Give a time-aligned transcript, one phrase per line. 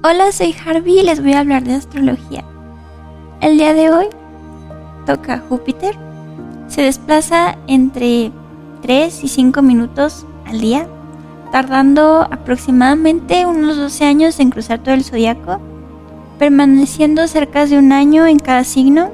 [0.00, 2.44] Hola, soy Harvey y les voy a hablar de astrología.
[3.40, 4.06] El día de hoy
[5.06, 5.96] toca Júpiter.
[6.68, 8.30] Se desplaza entre
[8.82, 10.86] 3 y 5 minutos al día,
[11.50, 15.60] tardando aproximadamente unos 12 años en cruzar todo el zodiaco,
[16.38, 19.10] permaneciendo cerca de un año en cada signo.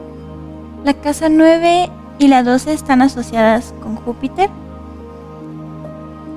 [0.85, 1.89] La casa 9
[2.19, 4.51] y la 12 están asociadas con Júpiter,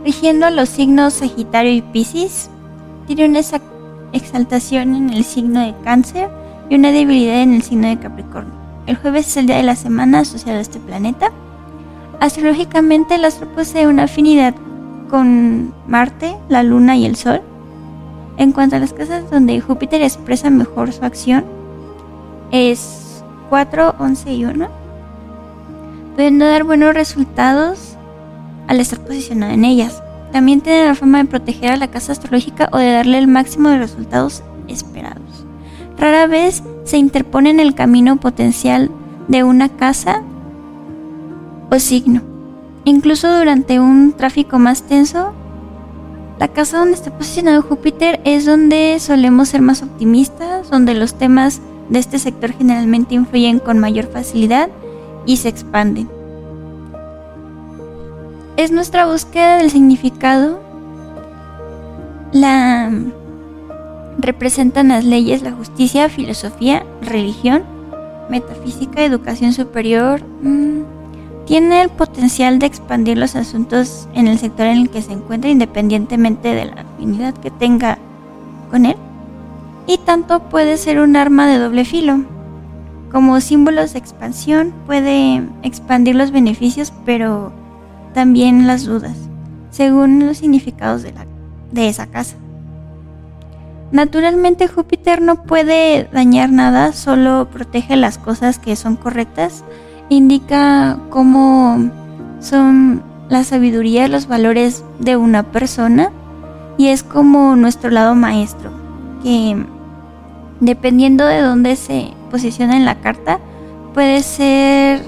[0.06, 2.50] rigiendo a los signos Sagitario y Piscis.
[3.08, 3.40] Tiene una
[4.14, 6.30] exaltación en el signo de cáncer
[6.70, 8.54] y una debilidad en el signo de Capricornio.
[8.86, 11.32] El jueves es el día de la semana asociado a este planeta.
[12.20, 14.56] Astrológicamente el astro posee una afinidad
[15.10, 17.42] con Marte, la Luna y el Sol.
[18.38, 21.46] En cuanto a las casas donde Júpiter expresa mejor su acción,
[22.52, 24.68] es 4, 11 y 1,
[26.16, 27.98] pudiendo dar buenos resultados
[28.68, 30.02] al estar posicionado en ellas.
[30.38, 33.70] También tiene la forma de proteger a la casa astrológica o de darle el máximo
[33.70, 35.48] de resultados esperados.
[35.98, 38.92] Rara vez se interpone en el camino potencial
[39.28, 40.22] de una casa
[41.72, 42.22] o signo.
[42.84, 45.34] Incluso durante un tráfico más tenso,
[46.38, 51.62] la casa donde está posicionado Júpiter es donde solemos ser más optimistas, donde los temas
[51.90, 54.70] de este sector generalmente influyen con mayor facilidad
[55.26, 56.08] y se expanden
[58.58, 60.60] es nuestra búsqueda del significado.
[62.34, 62.92] La
[64.18, 67.64] representan las leyes, la justicia, filosofía, religión,
[68.30, 70.22] metafísica, educación superior.
[70.42, 70.82] Mm,
[71.46, 75.50] tiene el potencial de expandir los asuntos en el sector en el que se encuentra
[75.50, 78.00] independientemente de la afinidad que tenga
[78.70, 78.98] con él.
[79.86, 82.26] Y tanto puede ser un arma de doble filo.
[83.12, 87.54] Como símbolos de expansión puede expandir los beneficios, pero
[88.18, 89.16] también las dudas,
[89.70, 91.28] según los significados de, la,
[91.72, 92.36] de esa casa.
[93.92, 99.64] Naturalmente Júpiter no puede dañar nada, solo protege las cosas que son correctas,
[100.10, 101.92] indica cómo
[102.40, 106.12] son la sabiduría, los valores de una persona
[106.76, 108.72] y es como nuestro lado maestro,
[109.22, 109.64] que
[110.60, 113.40] dependiendo de dónde se posiciona en la carta,
[113.94, 115.04] puede ser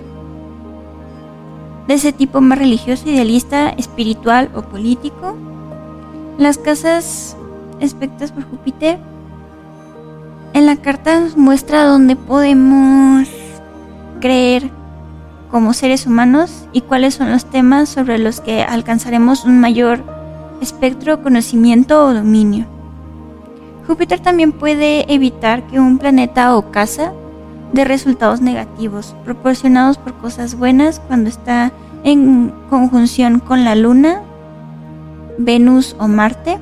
[1.90, 5.36] de ese tipo más religioso, idealista, espiritual o político.
[6.38, 7.36] Las casas
[7.82, 9.00] aspectas por Júpiter
[10.54, 13.28] en la carta nos muestra dónde podemos
[14.22, 14.70] creer
[15.50, 20.04] como seres humanos y cuáles son los temas sobre los que alcanzaremos un mayor
[20.62, 22.68] espectro, conocimiento o dominio.
[23.88, 27.14] Júpiter también puede evitar que un planeta o casa
[27.74, 31.72] de resultados negativos, proporcionados por cosas buenas cuando está
[32.04, 34.22] en conjunción con la Luna,
[35.38, 36.58] Venus o Marte.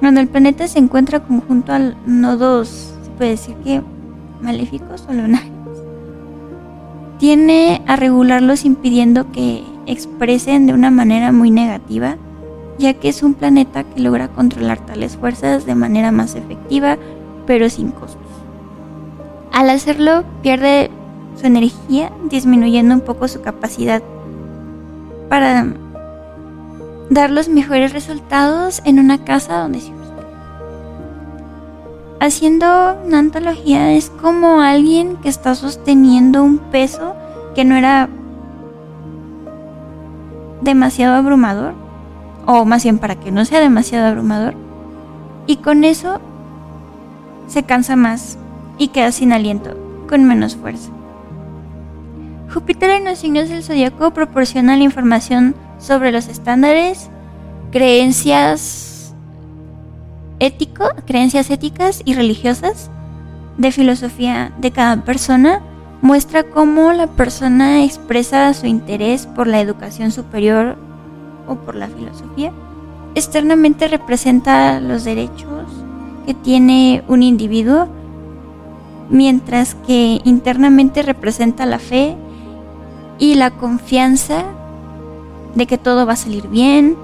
[0.00, 3.82] Cuando el planeta se encuentra conjunto a nodos, se puede decir que
[4.40, 5.50] maléficos o lunares,
[7.18, 12.16] tiene a regularlos impidiendo que expresen de una manera muy negativa,
[12.78, 16.98] ya que es un planeta que logra controlar tales fuerzas de manera más efectiva,
[17.46, 18.25] pero sin costos.
[19.56, 20.90] Al hacerlo pierde
[21.40, 24.02] su energía, disminuyendo un poco su capacidad
[25.30, 25.68] para
[27.08, 29.92] dar los mejores resultados en una casa donde se
[32.20, 37.14] Haciendo una antología es como alguien que está sosteniendo un peso
[37.54, 38.10] que no era
[40.60, 41.72] demasiado abrumador,
[42.44, 44.52] o más bien para que no sea demasiado abrumador,
[45.46, 46.20] y con eso
[47.46, 48.36] se cansa más
[48.78, 49.76] y queda sin aliento,
[50.08, 50.90] con menos fuerza.
[52.52, 57.10] Júpiter en los signos del zodiaco proporciona la información sobre los estándares,
[57.70, 59.14] creencias
[60.38, 62.90] ético, creencias éticas y religiosas
[63.58, 65.60] de filosofía de cada persona.
[66.02, 70.76] Muestra cómo la persona expresa su interés por la educación superior
[71.48, 72.52] o por la filosofía.
[73.14, 75.64] Externamente representa los derechos
[76.26, 77.88] que tiene un individuo
[79.10, 82.16] mientras que internamente representa la fe
[83.18, 84.44] y la confianza
[85.54, 86.96] de que todo va a salir bien,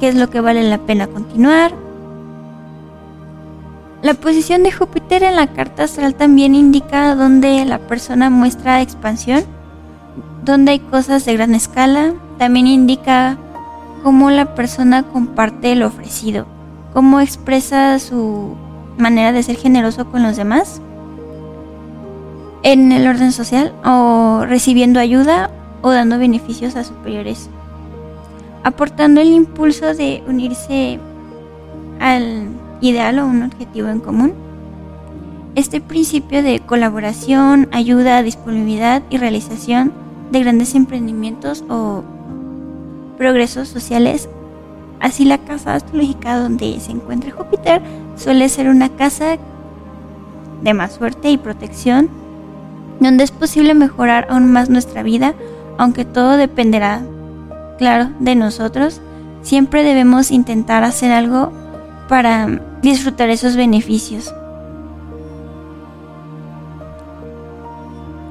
[0.00, 1.72] que es lo que vale la pena continuar.
[4.00, 9.44] La posición de Júpiter en la carta astral también indica dónde la persona muestra expansión,
[10.44, 13.36] dónde hay cosas de gran escala, también indica
[14.04, 16.46] cómo la persona comparte lo ofrecido,
[16.94, 18.54] cómo expresa su
[18.96, 20.80] manera de ser generoso con los demás
[22.62, 25.50] en el orden social o recibiendo ayuda
[25.82, 27.48] o dando beneficios a superiores,
[28.64, 30.98] aportando el impulso de unirse
[32.00, 32.48] al
[32.80, 34.32] ideal o un objetivo en común.
[35.54, 39.92] este principio de colaboración, ayuda, disponibilidad y realización
[40.30, 42.04] de grandes emprendimientos o
[43.16, 44.28] progresos sociales.
[45.00, 47.82] Así la casa astrológica donde se encuentra Júpiter
[48.16, 49.36] suele ser una casa
[50.62, 52.08] de más suerte y protección,
[53.00, 55.34] donde es posible mejorar aún más nuestra vida,
[55.76, 57.02] aunque todo dependerá,
[57.78, 59.00] claro, de nosotros.
[59.42, 61.52] Siempre debemos intentar hacer algo
[62.08, 64.34] para disfrutar esos beneficios.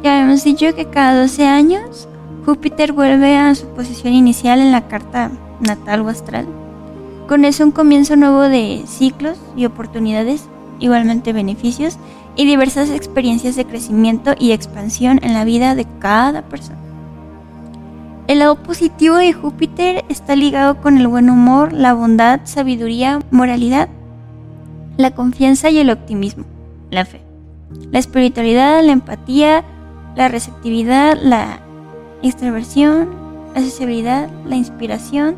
[0.04, 2.08] Ya hemos dicho que cada 12 años
[2.46, 6.48] Júpiter vuelve a su posición inicial en la carta natal o astral.
[7.28, 10.48] Con eso un comienzo nuevo de ciclos y oportunidades,
[10.80, 11.98] igualmente beneficios
[12.38, 16.78] y diversas experiencias de crecimiento y expansión en la vida de cada persona.
[18.28, 23.90] El lado positivo de Júpiter está ligado con el buen humor, la bondad, sabiduría, moralidad,
[24.98, 26.46] la confianza y el optimismo,
[26.92, 27.22] la fe,
[27.92, 29.64] la espiritualidad, la empatía,
[30.16, 31.60] la receptividad, la
[32.22, 33.10] extraversión,
[33.54, 35.36] la accesibilidad, la inspiración,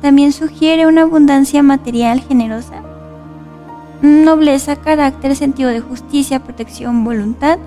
[0.00, 2.81] también sugiere una abundancia material generosa,
[4.02, 7.58] nobleza, carácter, sentido de justicia, protección, voluntad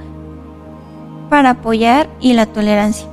[1.30, 3.08] para apoyar y la tolerancia.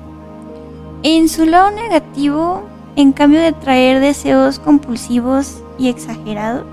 [1.03, 2.63] En su lado negativo,
[2.97, 6.65] en cambio de traer deseos compulsivos y exagerados,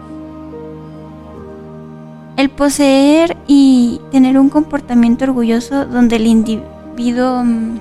[2.35, 7.79] el poseer y tener un comportamiento orgulloso donde el individuo mm,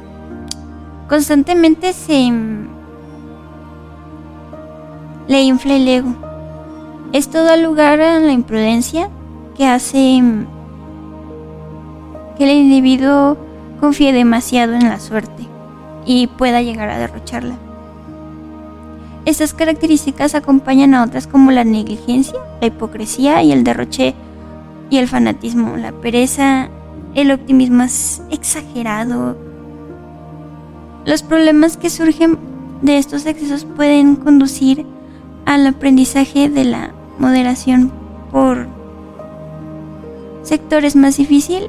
[1.08, 2.32] constantemente se
[5.28, 6.27] le infla el ego.
[7.12, 9.08] Esto da lugar a la imprudencia
[9.56, 10.22] que hace
[12.36, 13.36] que el individuo
[13.80, 15.48] confíe demasiado en la suerte
[16.04, 17.56] y pueda llegar a derrocharla.
[19.24, 24.14] Estas características acompañan a otras como la negligencia, la hipocresía y el derroche
[24.90, 26.68] y el fanatismo, la pereza,
[27.14, 27.84] el optimismo
[28.30, 29.36] exagerado,
[31.08, 32.38] los problemas que surgen
[32.82, 34.84] de estos excesos pueden conducir
[35.46, 37.92] al aprendizaje de la moderación
[38.30, 38.66] por
[40.42, 41.68] sectores más difícil,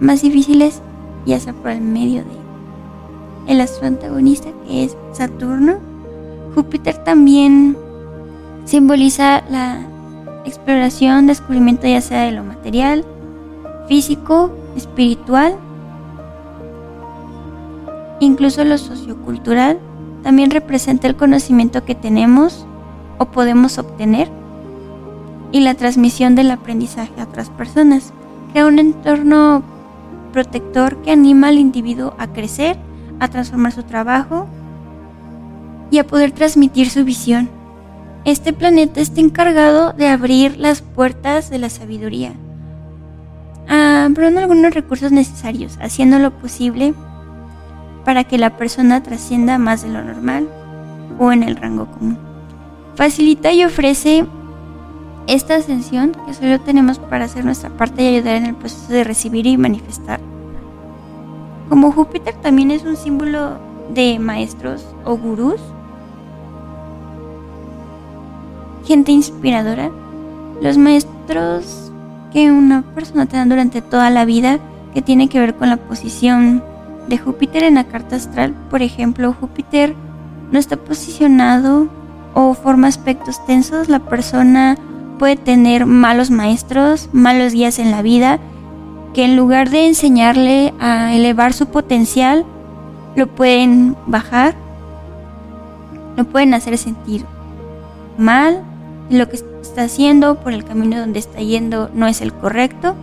[0.00, 0.82] más difíciles,
[1.26, 2.44] ya sea por el medio de
[3.46, 5.78] el astro antagonista que es Saturno.
[6.54, 7.76] Júpiter también
[8.64, 9.80] simboliza la
[10.44, 13.04] exploración, descubrimiento ya sea de lo material,
[13.88, 15.58] físico, espiritual
[18.20, 19.78] Incluso lo sociocultural
[20.22, 22.66] también representa el conocimiento que tenemos
[23.18, 24.30] o podemos obtener
[25.54, 28.12] y la transmisión del aprendizaje a otras personas.
[28.50, 29.62] Crea un entorno
[30.32, 32.76] protector que anima al individuo a crecer,
[33.20, 34.48] a transformar su trabajo
[35.92, 37.48] y a poder transmitir su visión.
[38.24, 42.32] Este planeta está encargado de abrir las puertas de la sabiduría,
[43.68, 46.94] abriendo algunos recursos necesarios, haciendo lo posible
[48.04, 50.48] para que la persona trascienda más de lo normal
[51.20, 52.18] o en el rango común.
[52.96, 54.26] Facilita y ofrece
[55.26, 59.04] esta ascensión que solo tenemos para hacer nuestra parte y ayudar en el proceso de
[59.04, 60.20] recibir y manifestar.
[61.68, 63.58] Como Júpiter también es un símbolo
[63.92, 65.60] de maestros o gurús,
[68.84, 69.90] gente inspiradora,
[70.60, 71.90] los maestros
[72.32, 74.58] que una persona te dan durante toda la vida
[74.92, 76.62] que tiene que ver con la posición
[77.08, 79.94] de Júpiter en la carta astral, por ejemplo, Júpiter
[80.50, 81.88] no está posicionado
[82.34, 84.76] o forma aspectos tensos, la persona
[85.18, 88.38] puede tener malos maestros, malos guías en la vida,
[89.12, 92.44] que en lugar de enseñarle a elevar su potencial,
[93.16, 94.54] lo pueden bajar,
[96.16, 97.24] lo pueden hacer sentir
[98.18, 98.62] mal,
[99.10, 102.94] lo que está haciendo por el camino donde está yendo no es el correcto.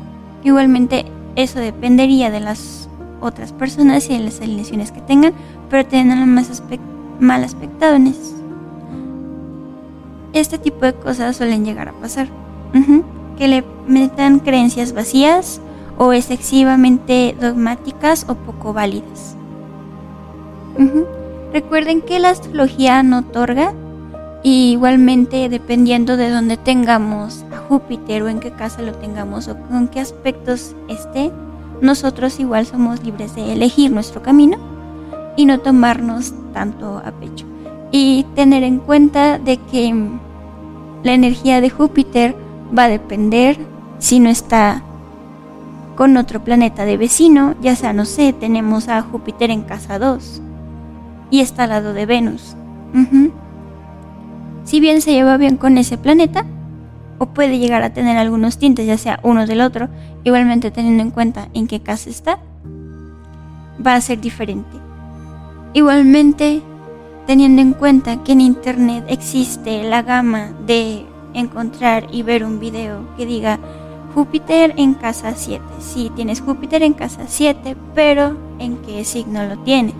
[0.44, 2.90] Igualmente eso dependería de las
[3.22, 5.34] otras personas y en las alineaciones que tengan,
[5.70, 6.62] pero tienen más
[7.20, 7.98] mal aspectado.
[10.34, 12.28] Este tipo de cosas suelen llegar a pasar.
[13.38, 15.62] Que le metan creencias vacías
[15.98, 19.36] o excesivamente dogmáticas o poco válidas.
[21.54, 23.74] Recuerden que la astrología no otorga
[24.42, 29.58] y igualmente dependiendo de dónde tengamos a Júpiter o en qué casa lo tengamos o
[29.58, 31.32] con qué aspectos esté,
[31.82, 34.58] nosotros igual somos libres de elegir nuestro camino
[35.36, 37.51] y no tomarnos tanto a pecho.
[37.92, 39.94] Y tener en cuenta de que
[41.04, 42.36] la energía de Júpiter
[42.78, 43.58] va a depender
[44.00, 44.82] si no está
[45.96, 50.42] con otro planeta de vecino, ya sea, no sé, tenemos a Júpiter en casa 2
[51.30, 52.56] y está al lado de Venus.
[54.64, 56.46] Si bien se lleva bien con ese planeta,
[57.18, 59.90] o puede llegar a tener algunos tintes, ya sea uno del otro,
[60.24, 62.40] igualmente teniendo en cuenta en qué casa está,
[63.86, 64.78] va a ser diferente.
[65.74, 66.64] Igualmente,
[67.28, 73.04] teniendo en cuenta que en Internet existe la gama de encontrar y ver un video
[73.18, 73.60] que diga
[74.14, 75.64] Júpiter en casa 7.
[75.80, 79.96] Sí, tienes Júpiter en casa 7, pero ¿en qué signo lo tienes?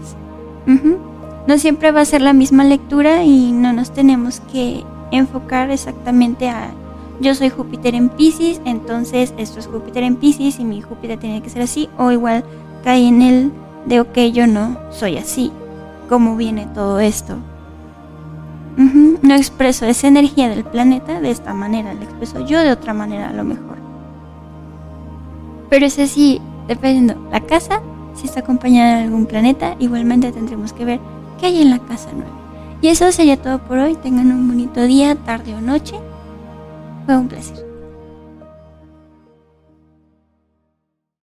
[1.48, 6.50] No siempre va a ser la misma lectura y no nos tenemos que enfocar exactamente
[6.50, 6.72] a
[7.20, 11.44] yo soy Júpiter en Pisces, entonces esto es Júpiter en Pisces y mi Júpiter tiene
[11.44, 12.44] que ser así, o igual
[12.84, 13.52] cae en el
[13.86, 15.52] de ok, yo no soy así.
[16.12, 17.38] ¿Cómo viene todo esto?
[19.22, 23.30] No expreso esa energía del planeta de esta manera, la expreso yo de otra manera
[23.30, 23.78] a lo mejor.
[25.70, 27.82] Pero ese sí, dependiendo la casa,
[28.14, 31.00] si está acompañada de algún planeta, igualmente tendremos que ver
[31.40, 32.30] qué hay en la casa 9.
[32.82, 33.96] Y eso sería todo por hoy.
[33.96, 35.96] Tengan un bonito día, tarde o noche.
[37.06, 37.71] Fue un placer.